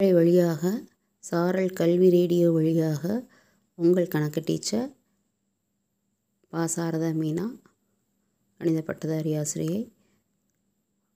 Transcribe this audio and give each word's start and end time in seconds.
இலை 0.00 0.12
வழியாக 0.12 0.84
சாரல் 1.20 1.72
கல்வி 1.72 2.08
ரேடியோ 2.10 2.50
வழியாக 2.50 3.26
உங்கள் 3.74 4.08
கணக்கு 4.08 4.40
டீச்சர் 4.40 4.90
பா 6.52 6.68
சாரதா 6.76 7.08
மீனா 7.12 7.46
கணித 8.60 8.80
பட்டதாரி 8.82 9.36
ஆசிரியை 9.36 9.80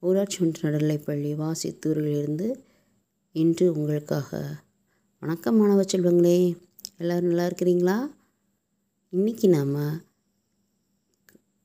ஊராட்சி 0.00 0.44
ஒன்று 0.44 0.64
நடுநிலைப்பள்ளி 0.64 1.34
வாசித்தூரிலிருந்து 1.34 2.48
இன்று 3.32 3.74
உங்களுக்காக. 3.74 4.58
வணக்கம் 5.20 5.56
மாணவ 5.56 5.82
செல்வங்களே 5.82 6.54
எல்லோரும் 6.96 7.28
நல்லா 7.28 7.46
இருக்கிறீங்களா? 7.46 8.10
இன்றைக்கி 9.12 9.48
நாம் 9.48 9.76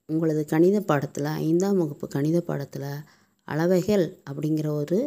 உங்களது 0.10 0.46
கணித 0.46 0.80
பாடத்தில் 0.82 1.26
ஐந்தாம் 1.26 1.78
வகுப்பு 1.78 2.08
கணித 2.08 2.42
பாடத்தில் 2.42 2.90
அளவைகள் 3.48 4.20
அப்படிங்கிற 4.30 4.68
ஒரு 4.68 4.98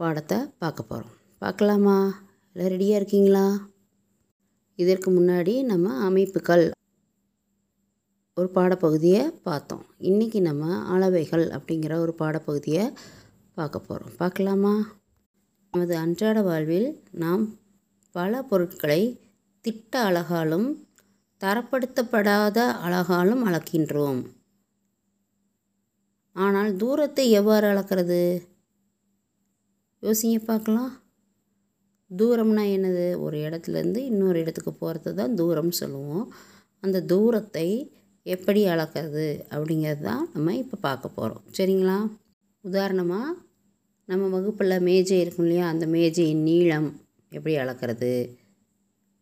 பாடத்தை 0.00 0.38
பார்க்க 0.58 0.82
போகிறோம் 0.82 1.12
பார்க்கலாமா 1.38 1.94
எல்லாம் 2.56 2.72
ரெடியாக 2.72 2.98
இருக்கீங்களா? 3.00 3.44
இதற்கு 4.78 5.08
முன்னாடி 5.10 5.62
நம்ம 5.62 5.92
அமைப்புகள் 5.98 6.64
ஒரு 8.34 8.48
பாடப்பகுதியை 8.54 9.22
பார்த்தோம். 9.42 9.84
இன்றைக்கி 10.00 10.40
நம்ம 10.40 10.64
அளவைகள் 10.94 11.44
அப்படிங்கிற 11.48 11.92
ஒரு 11.98 12.14
பாடப்பகுதியை 12.18 12.84
பார்க்க 13.54 13.78
போகிறோம் 13.78 14.12
பார்க்கலாமா? 14.16 14.74
நமது 15.72 15.96
அன்றாட 15.96 16.42
வாழ்வில் 16.42 16.88
நாம் 17.12 17.44
பல 18.10 18.42
பொருட்களை 18.42 19.02
திட்ட 19.60 20.02
அழகாலும் 20.02 20.68
தரப்படுத்தப்படாத 21.40 22.58
அழகாலும் 22.86 23.44
அளக்கின்றோம். 23.46 24.20
ஆனால் 26.36 26.76
தூரத்தை 26.76 27.30
எவ்வாறு 27.30 27.66
அளக்கிறது? 27.66 28.20
யோசிங்க 30.06 30.38
பார்க்கலாம். 30.48 30.90
தூரம்னா 32.10 32.64
என்னது? 32.76 33.06
ஒரு 33.24 33.36
இடத்துலேருந்து 33.46 34.00
இன்னொரு 34.10 34.38
இடத்துக்கு 34.42 34.72
போகிறது 34.82 35.12
தான் 35.20 35.32
தூரம் 35.40 35.72
சொல்லுவோம். 35.80 36.26
அந்த 36.82 36.98
தூரத்தை 37.12 37.68
எப்படி 38.26 38.60
அளக்கிறது 38.74 39.26
அப்படிங்கிறது 39.54 40.02
தான் 40.10 40.22
நம்ம 40.34 40.54
இப்போ 40.62 40.76
பார்க்க 40.86 41.16
போகிறோம் 41.16 41.42
சரிங்களா? 41.58 41.96
உதாரணமாக 42.64 43.34
நம்ம 44.08 44.24
வகுப்பில் 44.34 44.84
மேஜை 44.88 45.18
இருக்கும் 45.24 45.46
இல்லையா? 45.46 45.64
அந்த 45.72 45.84
மேஜையின் 45.96 46.44
நீளம் 46.48 46.88
எப்படி 47.32 47.54
அளக்கிறது? 47.62 48.12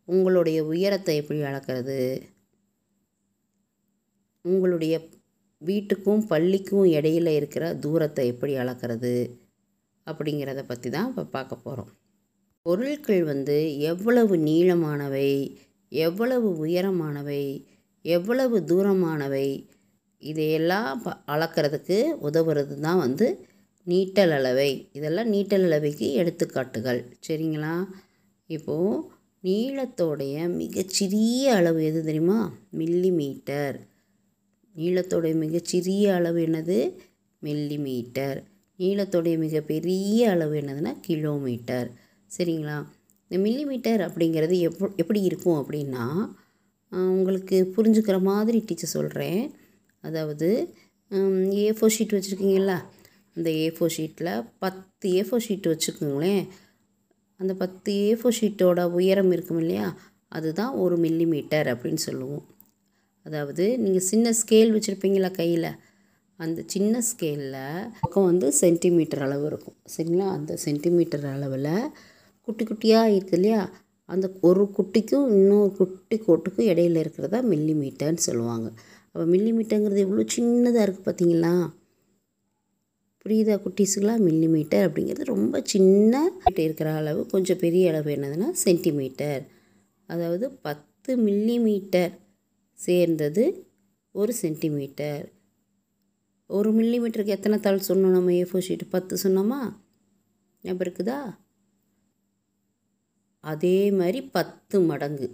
உங்களுடைய 0.09 0.59
உயரத்தை 0.73 1.15
எப்படி 1.23 1.41
அளக்கிறது? 1.51 1.99
உங்களுடைய 4.45 4.95
வீட்டுக்கும் 5.63 6.23
பள்ளிக்கும் 6.33 6.89
இடையில் 6.99 7.31
இருக்கிற 7.39 7.65
தூரத்தை 7.85 8.27
எப்படி 8.33 8.55
அளக்கிறது? 8.65 9.15
அப்படிங்கிறத 10.07 10.63
பற்றி 10.67 10.91
தான் 10.91 11.09
இப்போ 11.09 11.25
பார்க்க 11.25 11.57
போகிறோம் 11.57 11.93
பொருட்கள் 12.63 13.25
வந்து 13.25 13.79
எவ்வளவு 13.79 14.37
நீளமானவை 14.37 15.31
எவ்வளவு 15.89 16.67
உயரமானவை 16.67 17.43
எவ்வளவு 18.05 18.57
தூரமானவை 18.65 19.47
இதையெல்லாம் 20.23 21.03
ப 21.03 21.11
அளக்கிறதுக்கு 21.27 21.97
உதவுறது 22.21 22.75
தான் 22.81 22.99
வந்து 22.99 23.27
நீட்டல் 23.87 24.31
அளவை. 24.31 24.71
இதெல்லாம் 24.93 25.29
நீட்டல் 25.29 25.63
அளவைக்கு 25.63 26.07
எடுத்துக்காட்டுகள். 26.13 27.01
சரிங்களா? 27.29 27.75
இப்போது 28.51 29.03
நீளத்தோடைய 29.43 30.49
மிகச்சிறிய 30.49 31.53
அளவு 31.55 31.85
எது 31.85 32.05
தெரியுமா? 32.05 32.39
மில்லி 32.79 33.11
மீட்டர் 33.13 33.79
நீளத்தோடைய 34.77 35.35
மிகச்சிறிய 35.35 36.15
அளவு 36.15 36.41
என்னது? 36.41 36.79
மில்லி 37.43 37.79
மீட்டர் 37.79 38.41
நீளத்தோடைய 38.79 39.37
மிகப்பெரிய 39.45 40.31
அளவு 40.31 40.55
என்னதுன்னா 40.61 40.93
கிலோமீட்டர். 41.09 41.89
சரிங்களா? 42.31 42.79
இந்த 43.31 43.37
மில்லிமீட்டர் 43.47 44.01
அப்படிங்கிறது 44.07 44.57
எப் 44.69 44.81
எப்படி 45.03 45.21
இருக்கும் 45.29 45.59
அப்படின்னா 45.61 46.07
உங்களுக்கு 47.17 47.57
புரிஞ்சுக்கிற 47.77 48.17
மாதிரி 48.31 48.59
டீச்சர் 48.67 48.95
சொல்கிறேன் 48.97 49.43
அதாவது 50.05 50.49
ஏ 51.63 51.67
ஃபோர் 51.77 51.95
ஷீட் 51.97 52.15
வச்சுருக்கீங்களா 52.17 52.77
அந்த 53.37 53.49
ஏ 53.63 53.67
ஃபோர் 53.77 53.95
ஷீட்டில் 53.97 54.33
பத்து 54.59 55.07
ஏ 55.15 55.21
ஃபோர் 55.29 55.45
ஷீட் 55.47 55.67
வச்சுக்கோங்களேன். 55.73 56.45
அந்த 57.41 57.53
பத்து 57.63 57.93
ஏ 58.05 58.11
ஃபோர் 58.15 58.37
ஷீட்டோட 58.41 58.81
உயரம் 58.99 59.33
இருக்கும் 59.33 59.59
இல்லையா? 59.59 59.87
அதுதான் 60.29 60.73
ஒரு 60.83 60.97
மில்லிமீட்டர் 60.97 61.69
அப்படின்னு 61.73 62.03
சொல்லுவோம். 62.09 62.45
அதாவது 63.27 63.65
நீங்கள் 63.79 64.07
சின்ன 64.11 64.33
ஸ்கேல் 64.41 64.75
வச்சுருப்பீங்களா 64.77 65.31
கையில்? 65.31 65.69
அந்த 66.39 66.61
சின்ன 66.67 67.01
ஸ்கேலில் 67.09 67.61
பக்கம் 68.01 68.29
வந்து 68.31 68.47
சென்டிமீட்டர் 68.53 69.23
அளவு 69.27 69.45
இருக்கும். 69.47 69.77
சரிங்களா? 69.95 70.27
அந்த 70.39 70.53
சென்டிமீட்டர் 70.65 71.27
அளவில் 71.27 71.71
குட்டி 72.49 72.65
குட்டியாக 72.65 73.13
இருக்குது 73.15 73.39
இல்லையா? 73.39 73.63
அந்த 74.09 74.27
ஒரு 74.43 74.65
குட்டிக்கும் 74.77 75.29
இன்னொரு 75.29 75.71
குட்டி 75.77 76.17
கோட்டுக்கும் 76.27 76.69
இடையில 76.73 77.03
இருக்கிறதா 77.05 77.39
மில்லி 77.43 77.75
மீட்டர்னு 77.83 78.27
சொல்லுவாங்க. 78.29 78.69
அப்போ 79.15 79.25
மில்லி 79.25 79.51
மீட்டருங்கிறது 79.53 80.05
எவ்வளோ 80.07 80.25
சின்னதாக 80.37 80.85
இருக்குது 80.85 81.07
பார்த்தீங்களா 81.07 81.55
புரியுதா 83.27 83.55
குட்டீஸுக்கெலாம் 83.57 84.25
மில்லி 84.27 84.49
மீட்டர் 84.55 84.87
அப்படிங்கிறது 84.89 85.25
ரொம்ப 85.25 85.61
சின்ன 85.65 86.15
இருக்கிற 86.57 86.89
அளவு 86.95 87.21
கொஞ்சம் 87.27 87.61
பெரிய 87.61 87.91
அளவு 87.91 88.11
என்னதுன்னா 88.17 88.49
சென்டிமீட்டர் 88.65 89.43
அதாவது 90.09 90.47
பத்து 90.63 91.13
மில்லி 91.17 91.57
மீட்டர் 91.59 92.13
சேர்ந்தது 92.79 93.45
ஒரு 94.15 94.33
சென்டிமீட்டர் 94.33 95.23
ஒரு 96.51 96.71
மில்லி 96.73 96.99
மீட்டருக்கு 97.03 97.37
எத்தனை 97.37 97.57
தாள் 97.61 97.87
சொன்னோம் 97.89 98.15
நம்ம 98.17 98.33
ஏ 98.35 98.43
ஃபோர் 98.43 98.65
ஷீட்டு 98.67 98.87
பத்து 98.91 99.15
சொன்னோமா? 99.23 99.59
ஞாபகம் 100.65 100.85
இருக்குதா? 100.87 101.19
அதே 103.45 103.79
மாதிரி 103.91 104.21
பத்து 104.23 104.81
மடங்கு. 104.81 105.29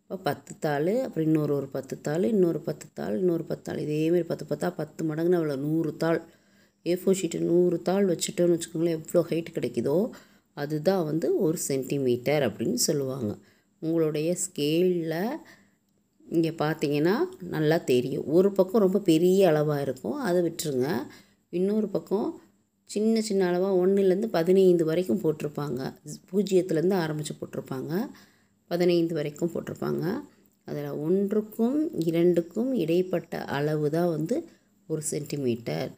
இப்போ 0.00 0.16
பத்து 0.16 0.52
தாள் 0.58 0.92
அப்புறம் 1.02 1.26
இன்னொரு 1.26 1.52
ஒரு 1.54 1.68
பத்து 1.68 2.00
தாள் 2.00 2.24
இன்னொரு 2.24 2.60
பத்து 2.60 2.86
தாள் 2.94 3.18
இன்னொரு 3.18 3.44
பத்து 3.44 3.64
தாள். 3.64 3.80
இதேமாரி 3.86 4.24
பத்து 4.24 4.46
பத்தா 4.50 4.70
பத்து 4.76 5.00
மடங்குன்னு 5.08 5.40
அவ்வளோ 5.40 5.56
நூறு 5.56 5.92
தாள். 5.96 6.20
ஏ 6.86 6.94
ஃபோர் 6.94 7.18
ஷீட்டு 7.20 7.40
நூறு 7.40 7.82
தாள் 7.82 8.06
வச்சுட்டோன்னு 8.06 8.56
வச்சுக்கோங்களேன் 8.56 8.98
எவ்வளோ 9.00 9.22
ஹைட் 9.30 9.54
கிடைக்குதோ 9.56 9.98
அதுதான் 10.56 11.04
வந்து 11.04 11.28
ஒரு 11.40 11.58
சென்டிமீட்டர் 11.68 12.42
அப்படின்னு 12.48 12.80
சொல்லுவாங்க. 12.88 13.32
உங்களுடைய 13.82 14.36
ஸ்கேலில் 14.44 15.18
இங்கே 16.28 16.50
பார்த்தீங்கன்னா 16.50 17.16
நல்லா 17.40 17.76
தெரியும். 17.76 18.24
ஒரு 18.26 18.52
பக்கம் 18.52 18.80
ரொம்ப 18.80 18.98
பெரிய 18.98 19.48
அளவாக 19.48 19.82
இருக்கும். 19.82 20.18
அதை 20.18 20.42
விட்டுருங்க. 20.42 20.88
இன்னொரு 21.48 21.88
பக்கம் 21.88 22.40
சின்ன 22.84 23.20
சின்ன 23.20 23.46
அளவாக 23.46 23.86
ஒன்றுலேருந்து 23.86 24.26
பதினைந்து 24.26 24.84
வரைக்கும் 24.84 25.20
போட்டிருப்பாங்க. 25.20 25.94
பூஜ்ஜியத்துலேருந்து 26.32 26.94
ஆரம்பித்து 26.94 27.34
போட்டிருப்பாங்க. 27.40 28.10
பதினைந்து 28.66 29.14
வரைக்கும் 29.14 29.50
போட்டிருப்பாங்க. 29.54 30.20
அதில் 30.64 30.90
ஒன்றுக்கும் 30.90 31.96
இரண்டுக்கும் 31.96 32.74
இடைப்பட்ட 32.74 33.44
அளவு 33.44 33.90
தான் 33.90 34.08
வந்து 34.08 34.48
ஒரு 34.86 35.02
சென்டிமீட்டர். 35.02 35.90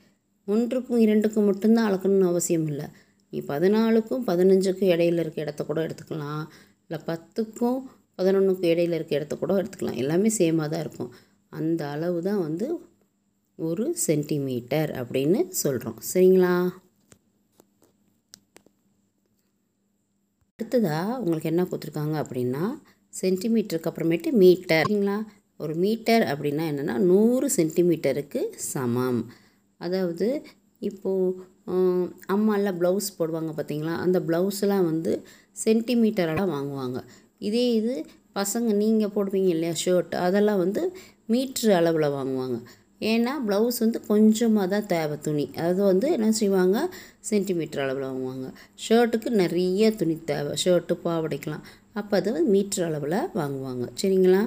ஒன்றுக்கும் 0.45 0.99
இரண்டுக்கும் 0.99 1.45
மட்டும்தான் 1.45 1.93
அளக்கணும்னு 1.93 2.27
அவசியம் 2.27 2.67
இல்லை. 2.67 2.87
நீ 3.31 3.43
பதினாலுக்கும் 3.49 4.25
பதினஞ்சுக்கும் 4.27 4.91
இடையில 4.95 5.19
இருக்க 5.19 5.41
இடத்த 5.41 5.65
கூட 5.65 5.87
எடுத்துக்கலாம். 5.87 6.45
இல்லை 6.89 6.99
பத்துக்கும் 7.07 7.83
பதினொன்றுக்கு 8.19 8.67
இடையில 8.73 8.99
இருக்க 8.99 9.19
இடத்த 9.19 9.35
கூட 9.43 9.53
எடுத்துக்கலாம். 9.61 10.01
எல்லாமே 10.03 10.31
சேமாக 10.41 10.69
தான் 10.73 10.85
இருக்கும். 10.87 11.13
அந்த 11.53 11.83
அளவு 11.95 12.19
தான் 12.29 12.43
வந்து 12.47 12.67
ஒரு 13.59 13.85
சென்டிமீட்டர் 14.07 14.91
அப்படின்னு 15.01 15.41
சொல்கிறோம் 15.63 15.99
சரிங்களா? 16.11 16.55
அடுத்ததாக 20.59 21.17
உங்களுக்கு 21.23 21.51
என்ன 21.53 21.63
கொடுத்துருக்காங்க 21.71 22.17
அப்படின்னா 22.25 22.65
சென்டிமீட்டருக்கு 23.21 23.91
அப்புறமேட்டு 23.91 24.31
மீட்டர் 24.43 24.87
சரிங்களா? 24.87 25.19
ஒரு 25.65 25.75
மீட்டர் 25.83 26.25
அப்படின்னா 26.33 26.65
என்னென்னா 26.71 26.97
நூறு 27.11 27.47
சென்டிமீட்டருக்கு 27.59 28.41
சமம். 28.73 29.21
அதாவது 29.81 30.27
இப்போது 30.89 31.45
அம்மாலாம் 32.35 32.79
ப்ளவுஸ் 32.81 33.09
போடுவாங்க 33.19 33.53
பார்த்தீங்களா 33.59 33.95
அந்த 34.05 34.19
ப்ளவுஸ்லாம் 34.29 34.89
வந்து 34.91 35.13
சென்டிமீட்டரெல்லாம் 35.65 36.53
வாங்குவாங்க. 36.57 36.99
இதே 37.41 37.67
இது 37.81 37.95
பசங்க 38.39 38.71
நீங்கள் 38.83 39.13
போடுவீங்க 39.15 39.51
இல்லையா 39.57 39.75
ஷர்ட் 39.85 40.15
அதெல்லாம் 40.25 40.61
வந்து 40.65 40.83
மீட்ரு 41.33 41.71
அளவில் 41.79 42.15
வாங்குவாங்க. 42.17 42.59
ஏன்னா 43.11 43.33
ப்ளவுஸ் 43.47 43.79
வந்து 43.85 43.99
கொஞ்சமாக 44.11 44.67
தான் 44.75 44.87
தேவை 44.93 45.17
துணி. 45.27 45.45
அது 45.65 45.81
வந்து 45.91 46.07
என்ன 46.17 46.29
செய்வாங்க? 46.41 46.77
சென்டிமீட்டர் 47.31 47.83
அளவில் 47.85 48.07
வாங்குவாங்க. 48.11 48.47
ஷர்ட்டுக்கு 48.85 49.31
நிறைய 49.43 49.91
துணி 50.01 50.17
தேவை. 50.31 50.53
ஷர்ட்டு 50.63 50.97
பாவடைக்கலாம் 51.07 51.65
அப்போ 52.01 52.13
அது 52.19 52.29
வந்து 52.37 52.53
மீட்ரு 52.55 52.83
அளவில் 52.89 53.19
வாங்குவாங்க. 53.41 53.85
சரிங்களா? 54.03 54.43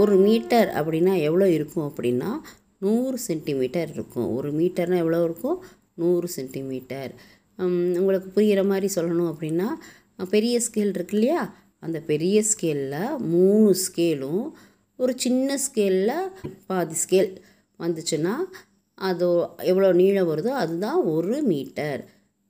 ஒரு 0.00 0.14
மீட்டர் 0.26 0.70
அப்படின்னா 0.78 1.12
எவ்வளோ 1.28 1.46
இருக்கும் 1.58 1.86
அப்படின்னா 1.90 2.30
நூறு 2.84 3.18
சென்டிமீட்டர் 3.28 3.90
இருக்கும். 3.96 4.28
ஒரு 4.38 4.48
மீட்டர்னால் 4.58 5.02
எவ்வளோ 5.04 5.20
இருக்கும்? 5.28 5.58
நூறு 6.00 6.28
சென்டிமீட்டர் 6.38 7.12
உங்களுக்கு 8.00 8.28
புரிகிற 8.34 8.62
மாதிரி 8.72 8.88
சொல்லணும் 8.96 9.30
அப்படின்னா 9.32 9.68
பெரிய 10.34 10.56
ஸ்கேல் 10.66 10.92
இருக்கு 10.96 11.16
இல்லையா? 11.18 11.40
அந்த 11.86 11.98
பெரிய 12.10 12.36
ஸ்கேலில் 12.50 13.02
மூணு 13.34 13.70
ஸ்கேலும் 13.84 14.44
ஒரு 14.98 15.12
சின்ன 15.16 15.58
ஸ்கேலில் 15.66 16.16
பாதி 16.66 16.96
ஸ்கேல் 17.04 17.32
வந்துச்சுன்னா 17.80 18.34
அது 18.98 19.26
எவ்வளோ 19.70 19.88
நீளம் 19.92 20.30
வருதோ 20.30 20.52
அதுதான் 20.62 21.00
ஒரு 21.14 21.38
மீட்டர் 21.42 22.02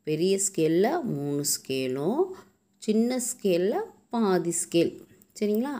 பெரிய 0.06 0.34
ஸ்கேலில் 0.46 0.90
மூணு 1.14 1.42
ஸ்கேலும் 1.54 2.20
சின்ன 2.82 3.18
ஸ்கேலில் 3.30 3.86
பாதி 4.08 4.52
ஸ்கேல் 4.62 4.92
சரிங்களா? 5.38 5.72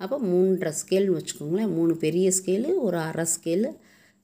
அப்போ 0.00 0.16
மூன்றரை 0.28 0.72
ஸ்கேல்னு 0.80 1.16
வச்சுக்கோங்களேன். 1.18 1.72
மூணு 1.76 1.92
பெரிய 1.96 2.26
ஸ்கேலு 2.38 2.68
ஒரு 2.78 2.98
அரை 2.98 3.24
ஸ்கேலு 3.34 3.70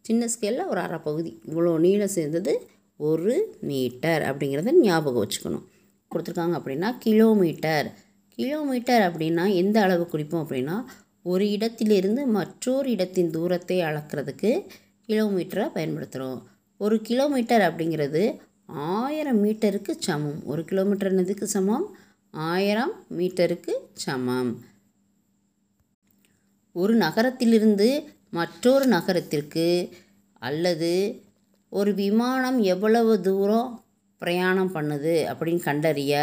சின்ன 0.05 0.29
ஸ்கேலில் 0.35 0.70
ஒரு 0.73 0.81
அரை 0.81 0.99
பகுதி. 0.99 1.31
இவ்வளோ 1.46 1.73
நீளம் 1.79 2.14
சேர்ந்தது 2.17 2.52
ஒரு 3.00 3.35
மீட்டர் 3.61 4.23
அப்படிங்கிறத 4.23 4.73
ஞாபகம் 4.81 5.23
வச்சுக்கணும். 5.25 5.67
கொடுத்துருக்காங்க 6.11 6.56
அப்படின்னா 6.61 6.90
கிலோமீட்டர் 6.99 7.88
கிலோமீட்டர் 8.38 9.02
அப்படின்னா 9.02 9.55
எந்த 9.55 9.81
அளவு 9.81 10.08
குறிப்போம் 10.08 10.43
அப்படின்னா 10.44 10.85
ஒரு 11.23 11.50
இடத்திலிருந்து 11.50 12.26
மற்றொரு 12.26 12.90
இடத்தின் 12.90 13.31
தூரத்தை 13.31 13.81
அளக்கிறதுக்கு 13.81 14.50
கிலோமீட்டரை 15.08 15.64
பயன்படுத்துகிறோம். 15.75 16.38
ஒரு 16.81 16.96
கிலோமீட்டர் 17.00 17.61
அப்படிங்கிறது 17.61 18.23
ஆயிரம் 18.67 19.44
மீட்டருக்கு 19.44 19.93
சமம். 19.99 20.44
ஒரு 20.44 20.64
கிலோமீட்டர் 20.64 21.11
என்னதுக்கு 21.14 21.43
சமம்? 21.43 21.87
ஆயிரம் 22.35 22.93
மீட்டருக்கு 23.19 23.75
சமம். 23.93 24.52
ஒரு 26.73 26.94
நகரத்திலிருந்து 26.94 27.88
மற்றொரு 28.31 28.87
நகரத்திற்கு 28.87 29.67
அல்லது 30.43 30.93
ஒரு 31.73 31.94
விமானம் 31.94 32.58
எவ்வளவு 32.58 33.20
தூரம் 33.20 33.85
பிரயாணம் 34.19 34.75
பண்ணுது 34.75 35.17
அப்படின்னு 35.31 35.62
கண்டறிய 35.62 36.14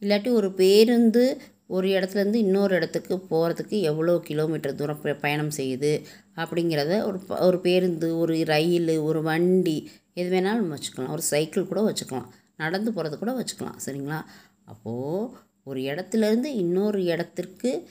இல்லாட்டி 0.00 0.30
ஒரு 0.32 0.48
பேருந்து 0.52 1.24
ஒரு 1.68 1.88
இடத்துலேருந்து 1.88 2.34
இன்னொரு 2.34 2.74
இடத்துக்கு 2.74 3.24
போகிறதுக்கு 3.30 3.80
எவ்வளோ 3.80 4.18
கிலோமீட்டர் 4.18 4.74
தூரம் 4.74 5.00
பயணம் 5.20 5.48
செய்யுது 5.56 6.02
அப்படிங்கிறத 6.36 7.04
ஒரு 7.04 7.18
ப- 7.18 7.38
ஒரு 7.38 7.60
பேருந்து 7.60 8.18
ஒரு 8.18 8.44
ரயில் 8.44 8.98
ஒரு 8.98 9.22
வண்டி 9.22 9.90
எது 10.14 10.36
வேணாலும் 10.36 10.54
நம்ம 10.54 10.76
வச்சுக்கலாம். 10.76 11.10
ஒரு 11.10 11.22
சைக்கிள் 11.22 11.66
கூட 11.66 11.80
வச்சுக்கலாம். 11.80 12.26
நடந்து 12.56 12.92
போகிறது 12.92 13.18
கூட 13.18 13.32
வச்சுக்கலாம். 13.32 13.78
சரிங்களா? 13.86 14.24
அப்போது 14.64 15.28
ஒரு 15.64 15.80
இடத்துலேருந்து 15.80 16.44
இன்னொரு 16.44 17.04
இடத்திற்கு 17.04 17.88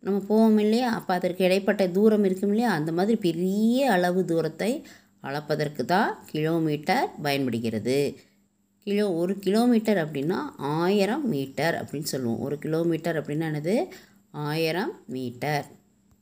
நம்ம 0.00 0.20
போவோம் 0.20 0.58
இல்லையா? 0.58 0.94
அப்போ 0.94 1.14
அதற்கு 1.14 1.44
இடைப்பட்ட 1.44 1.88
தூரம் 1.88 2.24
இருக்கும் 2.24 2.48
இல்லையா? 2.48 2.72
அந்த 2.72 2.92
மாதிரி 2.92 3.16
பெரிய 3.16 3.92
அளவு 3.92 4.24
தூரத்தை 4.24 4.86
அளப்பதற்கு 5.20 5.84
தான் 5.84 6.24
கிலோமீட்டர் 6.26 7.08
பயன்படுகிறது. 7.22 8.18
கிலோ 8.84 9.12
ஒரு 9.12 9.38
கிலோமீட்டர் 9.38 10.10
அப்படின்னா 10.10 10.36
ஆயிரம் 10.56 11.28
மீட்டர் 11.28 11.74
அப்படின்னு 11.74 12.02
சொல்லுவோம். 12.02 12.40
ஒரு 12.40 12.58
கிலோமீட்டர் 12.58 13.22
அப்படின்னா 13.22 13.40
என்னது? 13.40 13.84
ஆயிரம் 14.30 14.92
மீட்டர். 15.06 15.64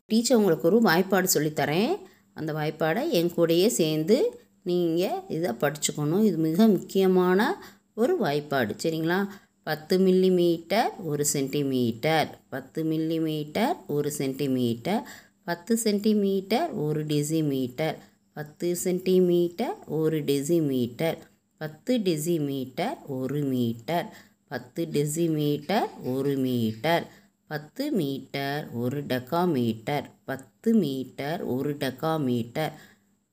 டீச்சர் 0.06 0.36
உங்களுக்கு 0.36 0.66
ஒரு 0.68 0.80
வாய்ப்பாடு 0.80 1.28
சொல்லித்தரேன். 1.34 1.96
அந்த 2.34 2.52
வாய்ப்பாடை 2.52 3.08
என் 3.10 3.30
கூடையே 3.30 3.66
சேர்ந்து 3.66 4.40
நீங்கள் 4.62 5.20
இதை 5.28 5.50
படிச்சுக்கணும். 5.50 6.24
இது 6.24 6.36
மிக 6.36 6.66
முக்கியமான 6.66 7.64
ஒரு 7.94 8.16
வாய்ப்பாடு. 8.20 8.76
சரிங்களா? 8.82 9.26
பத்து 9.62 9.98
மில்லி 9.98 10.30
மீட்டர் 10.30 10.90
ஒரு 11.04 11.24
சென்டிமீட்டர். 11.24 12.40
பத்து 12.48 12.84
மில்லி 12.84 13.20
மீட்டர் 13.20 13.76
ஒரு 13.86 14.10
சென்டிமீட்டர். 14.10 15.08
பத்து 15.44 15.76
சென்டிமீட்டர் 15.76 16.70
ஒரு 16.70 17.04
டெசிமீட்டர். 17.06 17.94
பத்து 18.34 18.76
சென்டிமீட்டர் 18.76 19.74
ஒரு 19.86 20.24
டெசிமீட்டர். 20.24 21.18
பத்து 21.62 21.98
டெசிமீட்டர் 21.98 22.96
ஒரு 23.06 23.40
மீட்டர். 23.42 24.06
பத்து 24.48 24.88
டெசிமீட்டர் 24.92 25.90
ஒரு 26.04 26.36
மீட்டர். 26.36 27.04
பத்து 27.46 27.90
மீட்டர் 27.90 28.70
ஒரு 28.72 29.00
டெக்காமீட்டர். 29.02 30.06
பத்து 30.24 30.74
மீட்டர் 30.74 31.40
ஒரு 31.42 31.76
டெக்காமீட்டர். 31.82 32.72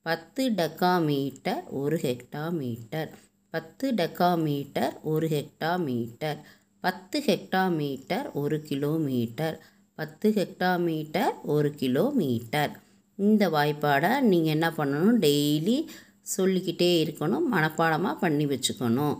பத்து 0.02 0.50
டெக்காமீட்டர் 0.50 1.62
ஒரு 1.70 1.96
ஹெக்டாமீட்டர். 1.96 3.08
பத்து 3.50 3.92
டெக்காமீட்டர் 3.92 4.94
ஒரு 5.02 5.28
ஹெக்டாமீட்டர். 5.28 6.38
பத்து 6.80 7.22
ஹெக்டாமீட்டர் 7.26 8.32
ஒரு 8.32 8.62
கிலோமீட்டர். 8.62 9.58
பத்து 9.94 10.30
ஹெக்டாமீட்டர் 10.30 11.34
ஒரு 11.42 11.70
கிலோமீட்டர். 11.70 12.70
இந்த 13.16 13.48
வாய்ப்பாடை 13.48 14.20
நீங்கள் 14.20 14.52
என்ன 14.52 14.68
பண்ணணும்? 14.76 15.18
டெய்லி 15.26 15.78
சொல்லிக்கிட்டே 16.36 16.90
இருக்கணும் 17.04 17.46
மனப்பாடமாக 17.54 18.20
பண்ணி 18.24 18.44
வச்சுக்கணும். 18.52 19.16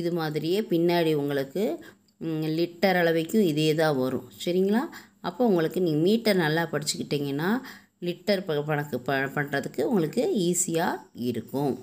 இது 0.00 0.10
மாதிரியே 0.18 0.60
பின்னாடி 0.72 1.12
உங்களுக்கு 1.22 1.64
லிட்டர் 2.58 2.98
அளவைக்கும் 3.02 3.48
இதே 3.52 3.70
தான் 3.80 3.96
வரும். 4.02 4.26
சரிங்களா? 4.42 4.82
அப்போ 5.28 5.42
உங்களுக்கு 5.50 5.80
நீங்கள் 5.86 6.04
மீட்டர் 6.08 6.42
நல்லா 6.44 6.62
படிச்சுக்கிட்டிங்கன்னா 6.72 7.50
லிட்டர் 8.06 8.44
ப 8.46 8.54
கணக்கு 8.68 8.96
ப 9.08 9.16
பண்ணுறதுக்கு 9.36 9.82
உங்களுக்கு 9.90 10.22
ஈஸியாக 10.46 11.02
இருக்கும். 11.30 11.74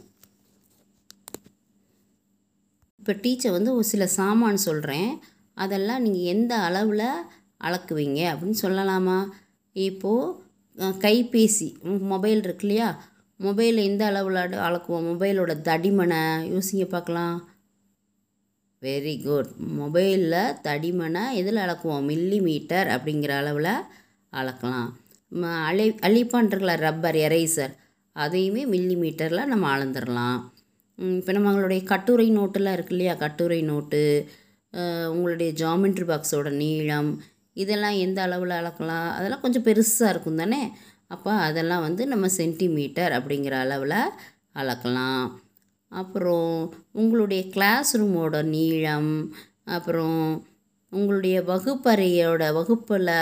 இப்போ 2.99 3.13
டீச்சர் 3.25 3.55
வந்து 3.57 3.71
ஒரு 3.77 3.85
சில 3.93 4.05
சாமான் 4.17 4.65
சொல்கிறேன் 4.67 5.11
அதெல்லாம் 5.63 6.03
நீங்கள் 6.05 6.29
எந்த 6.33 6.53
அளவில் 6.67 7.07
அளக்குவீங்க 7.67 8.19
அப்படின்னு 8.31 8.57
சொல்லலாமா? 8.65 9.19
இப்போது 9.75 10.35
கைபேசி 11.03 11.67
மொபைல் 12.11 12.43
இருக்கு 12.45 12.65
இல்லையா? 12.65 12.89
மொபைல் 13.41 13.77
எந்த 13.77 14.05
அளவில் 14.05 14.35
அடு- 14.35 14.63
அளக்குவோம்? 14.67 15.05
மொபைலோட 15.09 15.53
தடிமனை 15.61 16.21
யோசிங்க 16.51 16.85
பார்க்கலாம் 16.85 17.37
வெரி 18.81 19.23
குட் 19.23 19.49
மொபைலில் 19.79 20.55
தடிமனை 20.63 21.31
எதில் 21.33 21.55
அளக்குவோம்? 21.55 22.05
மில்லி 22.09 22.41
மீட்டர் 22.41 22.87
அப்படிங்கிற 22.87 23.29
அளவில் 23.29 23.71
அளக்கலாம். 24.33 24.89
ம, 25.31 25.41
அழி 25.63 25.89
அழிப்பான் 26.01 26.75
ரப்பர் 26.75 27.15
எரேசர் 27.15 27.73
அதையுமே 28.13 28.65
மில்லி 28.65 28.95
மீட்டரில் 28.95 29.45
நம்ம 29.45 29.65
அளந்துடலாம் 29.77 30.37
இப்போ 30.95 31.31
நம்மளுடைய 31.31 31.83
கட்டுரை 31.83 32.37
நோட்டெல்லாம் 32.37 32.73
இருக்கு 32.73 32.95
இல்லையா? 32.95 33.13
கட்டுரை 33.13 33.61
நோட்டு 33.61 34.03
உங்களுடைய 35.09 35.51
ஜாமெண்ட்ரி 35.51 36.05
பாக்ஸோட 36.05 36.49
நீளம் 36.51 37.11
இதெல்லாம் 37.53 37.95
எந்த 38.05 38.21
அளவில் 38.21 38.49
அளக்கலாம்? 38.49 39.09
அதெல்லாம் 39.09 39.41
கொஞ்சம் 39.41 39.63
பெருசாக 39.63 40.09
இருக்கும் 40.09 40.35
தானே? 40.35 40.61
அப்போ 41.11 41.31
அதெல்லாம் 41.47 41.85
வந்து 41.87 42.03
நம்ம 42.13 42.25
சென்டிமீட்டர் 42.39 43.13
அப்படிங்கிற 43.17 43.55
அளவில் 43.65 43.99
அளக்கலாம். 44.59 45.25
அப்புறம் 45.91 46.53
உங்களுடைய 46.99 47.41
கிளாஸ் 47.53 47.91
ரூமோட 48.01 48.35
நீளம் 48.55 49.11
அப்புறம் 49.77 50.21
உங்களுடைய 50.91 51.37
வகுப்பறையோட 51.49 52.43
வகுப்பில் 52.57 53.13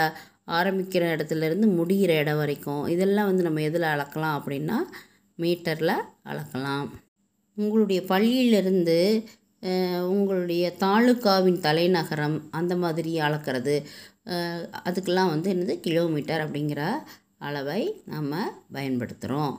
ஆரம்பிக்கிற 0.58 1.02
இடத்துலேருந்து 1.14 1.66
முடிகிற 1.78 2.12
இடம் 2.22 2.40
வரைக்கும் 2.42 2.84
இதெல்லாம் 2.94 3.28
வந்து 3.30 3.46
நம்ம 3.46 3.62
எதில் 3.68 3.92
அளக்கலாம் 3.94 4.36
அப்படின்னா 4.38 4.78
மீட்டரில் 5.38 5.94
அளக்கலாம். 6.30 6.86
உங்களுடைய 7.56 8.00
பள்ளியிலிருந்து 8.12 8.98
உங்களுடைய 10.12 10.64
தாலுக்காவின் 10.82 11.60
தலைநகரம் 11.66 12.36
அந்த 12.58 12.74
மாதிரி 12.82 13.12
அளக்கிறது. 13.26 13.76
அதுக்கெல்லாம் 14.88 15.32
வந்து 15.34 15.48
என்னது? 15.54 15.74
கிலோமீட்டர் 15.86 16.44
அப்படிங்கிற 16.44 16.82
அளவை 17.38 18.02
நம்ம 18.04 18.50
பயன்படுத்துகிறோம் 18.72 19.54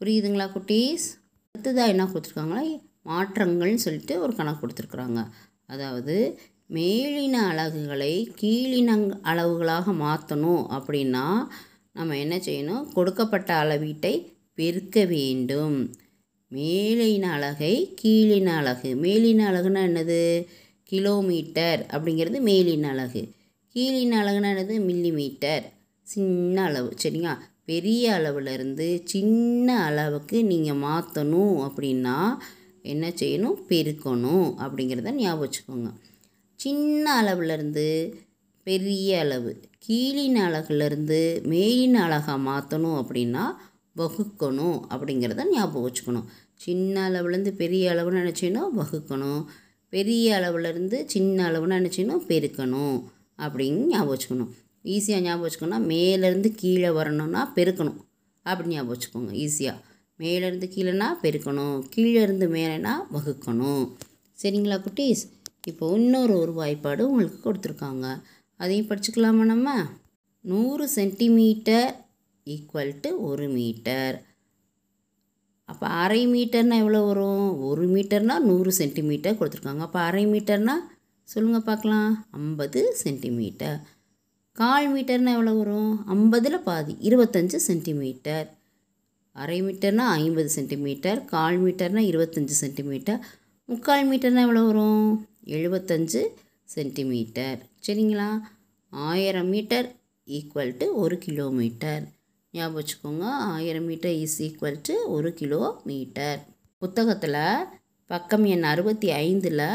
புரியுதுங்களா 0.00 0.46
குட்டீஸ்? 0.54 1.06
அடுத்ததாக 1.50 1.88
என்ன 1.88 2.04
கொடுத்துருக்காங்களா 2.04 2.62
மாற்றங்கள்னு 3.04 3.74
சொல்லிட்டு 3.74 4.20
ஒரு 4.20 4.36
கணக்கு 4.36 4.66
கொடுத்துருக்குறாங்க. 4.66 5.26
அதாவது 5.66 6.40
மேலின 6.70 7.32
அலகுகளை 7.32 8.32
கீழின 8.40 9.18
அளவுகளாக 9.22 9.92
மாற்றணும் 9.92 10.64
அப்படின்னா 10.76 11.46
நம்ம 11.92 12.18
என்ன 12.18 12.36
செய்யணும்? 12.36 12.92
கொடுக்கப்பட்ட 12.92 13.54
அளவீட்டை 13.54 14.32
பெருக்க 14.54 15.04
வேண்டும். 15.04 15.90
மேலின 16.50 17.22
அலகை 17.22 17.94
கீழின 18.02 18.56
அலகு. 18.56 18.94
மேலின 18.94 19.40
அலகுனா 19.50 19.82
என்னது? 19.88 20.46
கிலோமீட்டர் 20.82 21.86
அப்படிங்கிறது 21.90 22.40
மேலின 22.48 22.88
அலகு. 22.88 23.22
கீழின 23.74 24.16
அலகுனா 24.22 24.50
என்னது? 24.54 24.76
மில்லிமீட்டர். 24.90 25.62
சின்ன 26.12 26.56
அளவு 26.68 26.90
சரிங்களா? 27.02 27.34
பெரிய 27.70 28.04
அளவுலேருந்து 28.18 28.86
சின்ன 29.12 29.68
அளவுக்கு 29.88 30.36
நீங்கள் 30.44 30.80
மாற்றணும் 30.86 31.56
அப்படின்னா 31.66 32.16
என்ன 32.92 33.04
செய்யணும்? 33.20 33.58
பெருக்கணும் 33.70 34.48
அப்படிங்கிறத 34.64 35.12
ஞாபகம் 35.18 35.42
வச்சுக்கோங்க. 35.42 35.90
சின்ன 36.60 37.04
அளவுலேருந்து 37.20 37.86
பெரிய 38.66 39.20
அளவு 39.24 39.52
கீழின 39.86 40.36
அழகுலேருந்து 40.48 41.20
மேலின் 41.52 41.96
அழகாக 42.04 42.38
மாற்றணும் 42.48 42.98
அப்படின்னா 43.02 43.44
வகுக்கணும் 44.00 44.78
அப்படிங்கிறத 44.92 45.44
ஞாபகம் 45.54 45.86
வச்சுக்கணும். 45.86 46.28
சின்ன 46.64 46.94
அளவுலேருந்து 47.08 47.52
பெரிய 47.62 47.84
அளவுன்னு 47.94 48.22
நினச்சினோ 48.22 48.62
வகுக்கணும். 48.80 49.42
பெரிய 49.92 50.26
அளவுலேருந்து 50.38 50.98
சின்ன 51.14 51.38
அளவுன்னு 51.48 51.78
நினச்சினோ 51.80 52.16
பெருக்கணும் 52.30 52.98
அப்படின்னு 53.44 53.82
ஞாபகம் 53.92 54.12
வச்சுக்கணும். 54.14 54.52
ஈஸியாக 54.84 55.24
ஞாபகம் 55.24 55.44
வச்சுக்கோன்னா 55.46 55.80
மேலேருந்து 55.92 56.50
கீழே 56.54 56.90
வரணும்னா 56.90 57.52
பெருக்கணும். 57.56 57.98
அப்படி 58.42 58.68
ஞாபகம் 58.74 58.92
வச்சுக்கோங்க 58.94 59.32
ஈஸியாக 59.44 59.78
மேலேருந்து 60.18 60.66
கீழேனா 60.74 61.08
பெருக்கணும் 61.22 61.76
கீழேருந்து 61.94 62.46
மேலேனா 62.56 62.94
வகுக்கணும். 63.14 63.84
சரிங்களா 64.38 64.76
குட்டீஸ்? 64.86 65.22
இப்போ 65.70 65.86
இன்னொரு 65.96 66.38
ஒரு 66.38 66.52
வாய்ப்பாடு 66.52 67.02
உங்களுக்கு 67.10 67.38
கொடுத்துருக்காங்க. 67.44 68.06
அதையும் 68.56 68.88
படிச்சுக்கலாமா 68.88 69.44
நம்ம? 69.52 69.70
நூறு 70.40 70.88
சென்டிமீட்டர் 70.88 71.90
ஈக்குவல் 72.46 72.92
டு 73.00 73.10
ஒரு 73.30 73.48
மீட்டர். 73.48 74.16
அப்போ 75.64 75.86
அரை 75.86 76.22
மீட்டர்னால் 76.26 76.82
எவ்வளோ 76.82 77.00
வரும்? 77.00 77.60
ஒரு 77.60 77.84
மீட்டர்னால் 77.94 78.46
நூறு 78.50 78.72
சென்டிமீட்டர் 78.72 79.38
கொடுத்துருக்காங்க. 79.40 79.78
அப்போ 79.78 80.00
அரை 80.00 80.26
மீட்டர்னால் 80.26 80.82
சொல்லுங்கள் 81.24 81.68
பார்க்கலாம். 81.70 82.26
ஐம்பது 82.30 82.96
சென்டிமீட்டர். 83.02 83.78
கால் 84.58 84.86
மீட்டர்னால் 84.94 85.36
எவ்வளோ 85.36 85.52
வரும்? 85.52 85.92
ஐம்பதில் 86.08 86.62
பாதி 86.62 86.96
இருபத்தஞ்சு 87.00 87.58
சென்டிமீட்டர். 87.68 88.48
அரை 89.36 89.62
மீட்டர்னால் 89.62 90.12
ஐம்பது 90.18 90.48
சென்டிமீட்டர் 90.48 91.24
கால் 91.24 91.58
மீட்டர்னால் 91.64 92.08
இருபத்தஞ்சி 92.10 92.56
சென்டிமீட்டர். 92.62 93.20
முக்கால் 93.68 94.10
மீட்டர்னால் 94.10 94.46
எவ்வளோ 94.46 94.62
வரும்? 94.62 95.06
எழுபத்தஞ்சு 95.46 96.20
சென்டிமீட்டர். 96.74 97.58
சரிங்களா? 97.86 98.28
ஆயிரம் 98.92 99.48
மீட்டர் 99.48 99.88
ஈக்குவல் 100.28 100.76
டு 100.76 100.86
ஒரு 100.94 101.18
கிலோமீட்டர் 101.18 102.02
ஞாபகம் 102.54 102.76
வச்சுக்கோங்க 102.78 103.24
ஆயிரம் 103.54 103.84
மீட்டர் 103.84 104.16
இஸ் 104.24 104.42
ஈக்குவல் 104.42 104.80
டு 104.82 104.94
ஒரு 105.10 105.30
கிலோ 105.34 105.62
மீட்டர். 105.84 106.40
புத்தகத்தில் 106.82 107.66
பக்கம் 108.10 108.44
எண் 108.44 108.62
அறுபத்தி 108.62 109.10
ஐந்தில் 109.10 109.66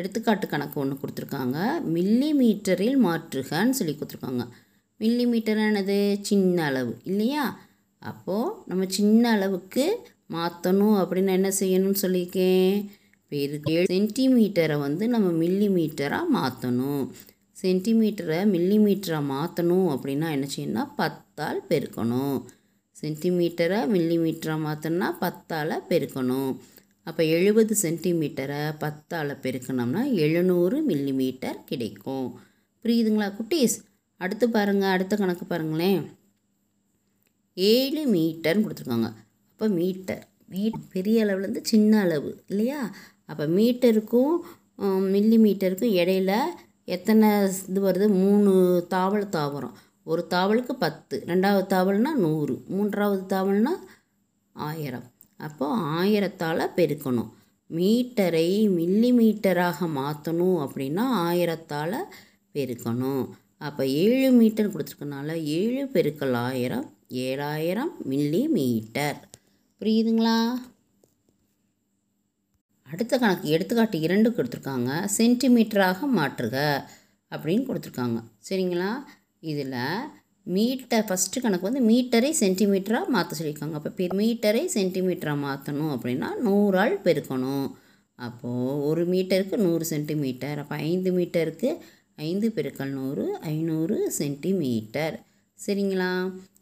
எடுத்துக்காட்டு 0.00 0.46
கணக்கு 0.46 0.76
ஒன்று 0.82 0.96
கொடுத்துருக்காங்க. 1.00 1.58
மில்லி 1.94 2.30
மீட்டரில் 2.40 2.98
மாற்றுகன்னு 3.06 3.76
சொல்லி 3.80 3.94
கொடுத்துருக்காங்க. 3.94 4.44
மில்லி 5.00 5.24
மீட்டர் 5.32 5.62
என்னது 5.68 5.98
சின்ன 6.20 6.64
அளவு 6.64 6.92
இல்லையா? 7.04 7.44
அப்போது 8.02 8.54
நம்ம 8.66 8.86
சின்ன 8.98 9.30
அளவுக்கு 9.30 9.84
மாற்றணும் 10.34 10.96
அப்படின்னு 11.00 11.32
என்ன 11.38 11.50
செய்யணும்னு 11.60 12.02
சொல்லியிருக்கேன்? 12.04 12.74
பெருக்கு 13.32 13.74
சென்டிமீட்டரை 13.92 14.76
வந்து 14.78 15.04
நம்ம 15.14 15.28
மில்லி 15.42 15.68
மீட்டராக 15.78 16.32
மாற்றணும் 16.36 17.02
சென்டிமீட்டரை 17.62 18.38
மில்லி 18.54 18.76
மீட்டராக 18.84 19.24
மாற்றணும் 19.34 19.88
அப்படின்னா 19.94 20.28
என்ன 20.36 20.46
செய்யணும்னா 20.54 20.84
பத்தால் 20.96 21.60
பெருக்கணும். 21.70 22.38
சென்டிமீட்டரை 22.96 23.80
மில்லி 23.94 24.16
மீட்டராக 24.24 24.64
மாற்றணும்னா 24.66 25.08
பத்தால் 25.24 25.74
பெருக்கணும். 25.90 26.52
அப்போ 27.08 27.22
எழுபது 27.36 27.74
சென்டிமீட்டரை 27.82 28.62
பத்தால் 28.82 29.30
பெருக்கணும்னா 29.44 30.02
எழுநூறு 30.24 30.78
மில்லி 30.88 31.12
மீட்டர் 31.20 31.58
கிடைக்கும். 31.70 32.28
புரியுதுங்களா 32.82 33.28
குட்டீஸ்? 33.38 33.76
அடுத்து 34.22 34.46
பாருங்கள் 34.56 34.94
அடுத்த 34.96 35.14
கணக்கு 35.16 35.44
பாருங்களேன். 35.44 36.02
ஏழு 37.54 38.02
மீட்டர்னு 38.14 38.64
கொடுத்துருக்காங்க. 38.66 39.10
அப்போ 39.52 39.66
மீட்டர் 39.78 40.22
மீட் 40.54 40.78
பெரிய 40.94 41.24
அளவுலேருந்து 41.24 41.62
சின்ன 41.72 42.00
அளவு 42.04 42.30
இல்லையா? 42.50 42.80
அப்போ 43.30 43.44
மீட்டருக்கும் 43.58 44.34
மில்லி 45.14 45.38
மீட்டருக்கும் 45.46 45.96
இடையில 46.00 46.32
எத்தனை 46.96 47.28
இது 47.70 47.80
வருது? 47.86 48.06
மூணு 48.22 48.52
தாவல் 48.94 49.32
தாவரம். 49.36 49.76
ஒரு 50.10 50.22
தாவலுக்கு 50.34 50.74
பத்து 50.84 51.16
ரெண்டாவது 51.30 51.66
தாவல்னா 51.74 52.12
நூறு 52.24 52.54
மூன்றாவது 52.74 53.24
தாவல்னால் 53.34 53.82
ஆயிரம். 54.52 55.08
அப்போது 55.46 55.80
ஆயிரத்தால் 55.98 56.72
பெருக்கணும். 56.76 57.30
மீட்டரை 57.70 58.48
மில்லி 58.76 59.10
மீட்டராக 59.20 59.78
மாற்றணும் 59.98 60.58
அப்படின்னா 60.64 61.04
ஆயிரத்தால் 61.26 61.98
பெருக்கணும். 62.54 63.24
அப்போ 63.66 63.82
ஏழு 64.02 64.28
மீட்டர் 64.30 64.72
கொடுத்துருக்கனால 64.72 65.34
ஏழு 65.58 65.82
பெருக்கல் 65.94 66.36
ஆயிரம் 66.48 66.86
ஏழாயிரம் 67.26 67.92
மில்லி 68.10 68.42
மீட்டர் 68.48 69.20
புரியுதுங்களா? 69.80 70.38
அடுத்த 72.92 73.14
கணக்கு 73.18 73.48
எடுத்துக்காட்டு 73.48 73.96
இரண்டு 74.00 74.28
கொடுத்துருக்காங்க. 74.30 74.90
சென்டிமீட்டராக 75.18 75.98
மாற்றுக 76.16 76.56
அப்படின்னு 77.30 77.64
கொடுத்துருக்காங்க. 77.68 78.18
சரிங்களா? 78.48 78.90
இதில் 79.40 79.76
மீட்டர் 80.56 81.06
ஃபஸ்ட்டு 81.08 81.42
கணக்கு 81.44 81.68
வந்து 81.70 81.82
மீட்டரை 81.90 82.30
சென்டிமீட்டராக 82.40 83.12
மாற்ற 83.14 83.32
சொல்லியிருக்காங்க. 83.38 83.76
அப்போ 83.78 83.90
பெ 83.98 84.04
மீட்டரை 84.20 84.62
சென்டிமீட்டராக 84.76 85.38
மாற்றணும் 85.46 85.92
அப்படின்னா 85.94 86.28
நூறால் 86.46 86.94
பெருக்கணும். 87.04 87.66
அப்போது 88.18 88.78
ஒரு 88.88 89.02
மீட்டருக்கு 89.06 89.56
நூறு 89.56 89.84
சென்டிமீட்டர் 89.84 90.58
அப்போ 90.58 90.74
ஐந்து 90.90 91.10
மீட்டருக்கு 91.18 91.70
ஐந்து 92.28 92.48
பெருக்கல் 92.56 92.94
நூறு 92.98 93.24
ஐநூறு 93.52 93.96
சென்டிமீட்டர் 94.18 95.16
சரிங்களா? 95.58 96.10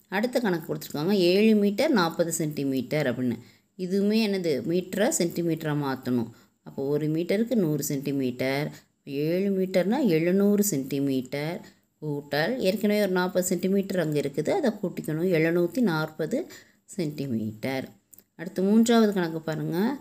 அடுத்த 0.09 0.37
கணக்கு 0.41 0.67
கொடுத்துருக்காங்க. 0.69 1.15
ஏழு 1.33 1.55
மீட்டர் 1.55 1.91
நாற்பது 1.91 2.33
சென்டிமீட்டர் 2.33 3.07
அப்படின்னு. 3.13 3.37
இதுவுமே 3.79 4.19
என்னது? 4.27 4.53
மீட்டரை 4.71 5.09
சென்டிமீட்டராக 5.21 5.83
மாற்றணும் 5.87 6.31
அப்போ 6.67 6.83
ஒரு 6.95 7.07
மீட்டருக்கு 7.07 7.57
நூறு 7.65 7.83
சென்டிமீட்டர் 7.85 8.69
ஏழு 9.27 9.49
மீட்டர்னால் 9.59 10.07
எழுநூறு 10.17 10.63
சென்டிமீட்டர் 10.71 11.59
கூட்டல் 12.07 12.53
ஏற்கனவே 12.67 13.05
ஒரு 13.07 13.15
நாற்பது 13.19 13.47
சென்டிமீட்டர் 13.51 14.03
அங்கே 14.05 14.21
இருக்குது. 14.25 14.51
அதை 14.59 14.71
கூட்டிக்கணும். 14.81 15.31
எழுநூற்றி 15.37 15.81
நாற்பது 15.93 16.39
சென்டிமீட்டர். 16.97 17.87
அடுத்து 18.41 18.61
மூன்றாவது 18.69 19.13
கணக்கு 19.17 19.41
பாருங்கள் 19.49 19.95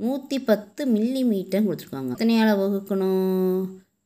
நூற்றி 0.00 0.36
பத்து 0.50 0.82
மில்லி 0.94 1.22
மீட்டர் 1.30 1.66
கொடுத்துருக்காங்க 1.66 2.14
எத்தனையால் 2.14 2.60
வகுக்கணும்? 2.62 3.58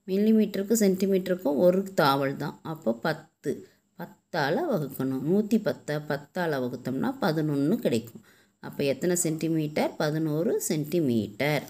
மில்லி 0.08 0.32
மீட்டருக்கும் 0.38 0.80
சென்டிமீட்டருக்கும் 0.82 1.60
ஒரு 1.66 1.80
தாவல் 2.00 2.34
தான். 2.42 2.56
அப்போ 2.72 2.92
பத்து. 3.06 3.52
பத்தால் 3.98 4.60
வகுக்கணும். 4.72 5.22
நூற்றி 5.28 5.58
பத்தை 5.68 5.96
பத்தால் 6.10 6.56
வகுத்தோம்னா 6.64 7.10
பதினொன்று 7.24 7.76
கிடைக்கும். 7.84 8.24
அப்போ 8.62 8.80
எத்தனை 8.92 9.16
சென்டிமீட்டர்? 9.24 9.92
பதினோரு 10.02 10.52
சென்டிமீட்டர். 10.68 11.64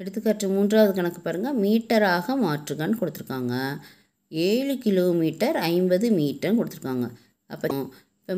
எடுத்துக்காட்டு 0.00 0.48
மூன்றாவது 0.48 0.92
கணக்கு 0.98 1.20
பாருங்கள் 1.20 1.58
மீட்டராக 1.64 2.36
மாற்றுகன்னு 2.44 3.00
கொடுத்துருக்காங்க. 3.00 3.54
ஏழு 4.30 4.74
கிலோமீட்டர் 4.84 5.56
ஐம்பது 5.72 6.06
மீட்டர்னு 6.18 6.60
கொடுத்துருக்காங்க. 6.60 7.06
அப்போ 7.52 7.68
இப்போ 8.20 8.34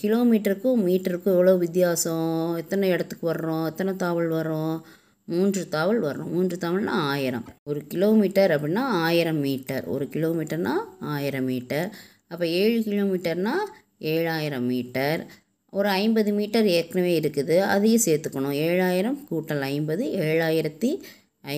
கிலோமீட்டருக்கும் 0.00 0.82
மீட்டருக்கும் 0.88 1.34
எவ்வளோ 1.36 1.54
வித்தியாசம்? 1.64 2.56
எத்தனை 2.56 2.88
இடத்துக்கு 2.94 3.24
வர்றோம்? 3.32 3.64
எத்தனை 3.70 3.92
தாவல் 4.04 4.30
வரும் 4.38 4.76
மூன்று 5.24 5.62
தாவல் 5.74 6.00
வரும் 6.06 6.32
மூன்று 6.34 6.56
தாவல்னா 6.64 6.94
ஆயிரம். 7.12 7.46
ஒரு 7.70 7.80
கிலோமீட்டர் 7.92 8.52
அப்படின்னா 8.54 8.82
ஆயிரம் 9.06 9.40
மீட்டர். 9.46 9.84
ஒரு 9.94 10.04
கிலோமீட்டர்னால் 10.14 10.84
ஆயிரம் 11.14 11.48
மீட்டர். 11.50 11.88
அப்போ 12.32 12.44
ஏழு 12.60 12.78
கிலோமீட்டர்னால் 12.88 13.64
ஏழாயிரம் 14.14 14.66
மீட்டர். 14.72 15.20
ஒரு 15.78 15.88
ஐம்பது 16.00 16.30
மீட்டர் 16.38 16.66
ஏற்கனவே 16.76 17.12
இருக்குது. 17.20 17.56
அதையும் 17.74 18.04
சேர்த்துக்கணும். 18.06 18.56
ஏழாயிரம் 18.66 19.18
கூட்டல் 19.30 19.62
ஐம்பது 19.72 20.04
ஏழாயிரத்தி 20.26 20.90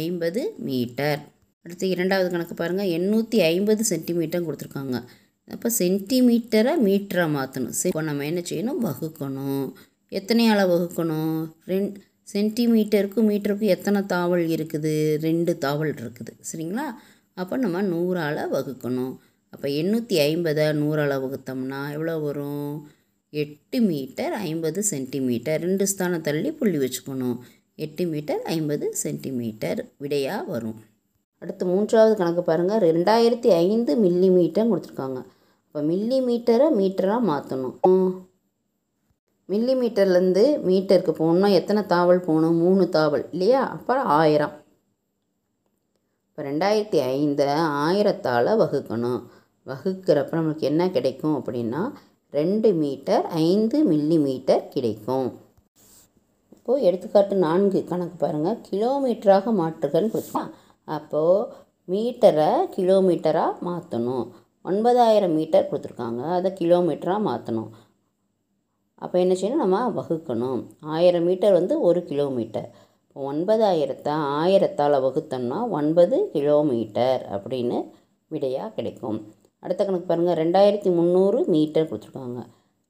ஐம்பது 0.00 0.42
மீட்டர். 0.68 1.20
அடுத்து 1.64 1.86
இரண்டாவது 1.94 2.28
கணக்கு 2.34 2.54
பாருங்கள் 2.60 2.92
எண்ணூற்றி 2.96 3.38
ஐம்பது 3.52 3.82
சென்டிமீட்டர் 3.92 4.46
கொடுத்துருக்காங்க. 4.46 4.96
அப்போ 5.54 5.68
சென்டிமீட்டரை 5.78 6.72
மீட்டராக 6.86 7.30
மாற்றணும் 7.36 7.74
இப்போ 7.90 8.02
நம்ம 8.08 8.24
என்ன 8.30 8.40
செய்யணும்? 8.50 8.80
வகுக்கணும். 8.86 9.66
எத்தனையால் 10.18 10.70
வகுக்கணும்? 10.72 11.36
ரெண் 11.70 11.90
சென்டிமீட்டருக்கும் 12.32 13.28
மீட்டருக்கும் 13.30 13.72
எத்தனை 13.76 14.00
தாவல் 14.14 14.44
இருக்குது? 14.54 14.94
ரெண்டு 15.26 15.52
தாவல் 15.64 15.92
இருக்குது. 16.02 16.32
சரிங்களா? 16.50 16.86
அப்போ 17.42 17.54
நம்ம 17.64 17.82
நூறால் 17.92 18.42
வகுக்கணும். 18.56 19.14
அப்போ 19.52 19.66
எண்ணூற்றி 19.80 20.16
ஐம்பதை 20.28 20.64
நூறால் 20.82 21.14
வகுத்தோம்னா 21.24 21.80
எவ்வளோ 21.96 22.14
வரும்? 22.26 22.72
எட்டு 23.30 23.80
மீட்டர் 23.80 24.32
ஐம்பது 24.32 24.82
சென்டிமீட்டர். 24.82 25.60
ரெண்டு 25.60 25.86
ஸ்தானம் 25.86 26.20
தள்ளி 26.20 26.52
புள்ளி 26.52 26.78
வச்சுக்கணும். 26.78 27.38
எட்டு 27.74 28.06
மீட்டர் 28.06 28.42
ஐம்பது 28.42 28.94
சென்டிமீட்டர். 28.94 29.84
விடையாக 29.96 30.42
வரும். 30.42 30.84
அடுத்து 31.38 31.66
மூன்றாவது 31.66 32.16
கணக்கு 32.16 32.42
பாருங்கள் 32.42 32.84
ரெண்டாயிரத்தி 32.90 33.48
ஐந்து 33.48 33.94
மில்லி 34.04 34.30
மீட்டர் 34.36 34.70
கொடுத்துருக்காங்க. 34.70 35.22
இப்போ 35.66 35.80
மில்லி 35.82 36.18
மீட்டரை 36.28 36.68
மீட்டராக 36.80 37.20
மாற்றணும் 37.30 38.24
மில்லி 39.48 39.74
மீட்டர்லேருந்து 39.80 40.44
மீட்டருக்கு 40.68 41.12
போகணும்னா 41.18 41.52
எத்தனை 41.52 41.82
தாவல் 41.82 42.24
போகணும்? 42.28 42.56
மூணு 42.56 42.88
தாவல் 42.92 43.24
இல்லையா? 43.30 43.68
அப்போ 43.68 44.00
ஆயிரம். 44.00 44.54
இப்போ 46.28 46.42
ரெண்டாயிரத்தி 46.50 46.98
ஐந்தை 47.16 47.46
ஆயிரத்தால் 47.84 48.50
வகுக்கணும். 48.62 49.20
வகுக்கிறப்ப 49.66 50.32
நம்மளுக்கு 50.38 50.68
என்ன 50.70 50.90
கிடைக்கும் 50.90 51.44
அப்படின்னா 51.44 51.92
ரெண்டு 52.38 52.68
மீட்டர் 52.82 53.24
ஐந்து 53.48 53.78
மில்லி 53.90 54.18
மீட்டர் 54.26 54.64
கிடைக்கும். 54.74 55.28
இப்போது 56.56 56.84
எடுத்துக்காட்டு 56.88 57.34
நான்கு 57.46 57.80
கணக்கு 57.90 58.16
பாருங்கள் 58.22 58.60
கிலோமீட்டராக 58.68 59.52
மாற்றுகன்னு 59.60 60.12
கொடுத்தா 60.14 60.42
அப்போது 60.96 61.48
மீட்டரை 61.92 62.50
கிலோமீட்டராக 62.76 63.62
மாற்றணும் 63.68 64.26
ஒன்பதாயிரம் 64.70 65.34
மீட்டர் 65.38 65.68
கொடுத்துருக்காங்க. 65.70 66.22
அதை 66.38 66.50
கிலோமீட்டராக 66.60 67.26
மாற்றணும் 67.30 67.70
அப்போ 69.04 69.16
என்ன 69.22 69.34
செய்யணும்? 69.38 69.62
நம்ம 69.64 69.78
வகுக்கணும். 69.98 70.60
ஆயிரம் 70.94 71.26
மீட்டர் 71.28 71.56
வந்து 71.58 71.74
ஒரு 71.88 72.00
கிலோமீட்டர். 72.10 72.68
இப்போ 73.06 73.20
ஒன்பதாயிரத்தை 73.32 74.14
ஆயிரத்தால் 74.40 74.96
வகுத்தோம்னா 75.06 75.58
ஒன்பது 75.78 76.16
கிலோமீட்டர் 76.34 77.22
அப்படின்னு 77.34 77.78
விடையாக 78.34 78.74
கிடைக்கும். 78.76 79.18
அடுத்த 79.66 79.82
கணக்கு 79.84 80.06
பாருங்கள் 80.08 80.38
ரெண்டாயிரத்தி 80.40 80.90
முந்நூறு 80.96 81.38
மீட்டர் 81.52 81.88
கொடுத்துருக்காங்க. 81.90 82.40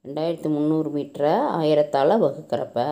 ரெண்டாயிரத்தி 0.04 0.48
முந்நூறு 0.54 0.88
மீட்டரை 0.96 1.34
ஆயிரத்தால் 1.58 2.14
வகுக்கிறப்ப 2.24 2.84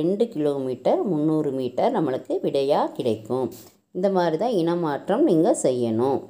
ரெண்டு 0.00 0.24
கிலோமீட்டர் 0.34 1.00
முந்நூறு 1.12 1.50
மீட்டர் 1.58 1.94
நம்மளுக்கு 1.96 2.34
விடையாக 2.44 2.92
கிடைக்கும். 2.98 3.46
இந்த 3.96 4.08
மாதிரி 4.16 4.36
தான் 4.42 4.58
இனமாற்றம் 4.60 5.24
நீங்கள் 5.30 5.60
செய்யணும். 5.64 6.20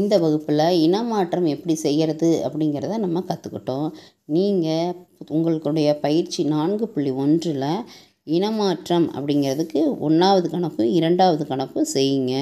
இந்த 0.00 0.14
வகுப்பில் 0.24 0.64
இனமாற்றம் 0.86 1.46
எப்படி 1.54 1.74
செய்கிறது 1.84 2.28
அப்படிங்கிறத 2.46 2.98
நம்ம 3.04 3.22
கற்றுக்கிட்டோம் 3.30 3.88
நீங்கள் 4.36 4.92
உங்களுடைய 5.36 5.88
பயிற்சி 6.04 6.42
நான்கு 6.54 6.86
புள்ளி 6.94 7.12
ஒன்றில் 7.24 7.70
இனமாற்றம் 8.36 9.06
அப்படிங்கிறதுக்கு 9.16 9.80
ஒன்றாவது 10.06 10.48
கணக்கு 10.54 10.84
இரண்டாவது 10.98 11.44
கணக்கு 11.52 11.80
செய்யுங்க. 11.96 12.34